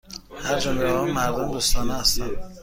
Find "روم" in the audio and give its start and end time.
0.81-1.11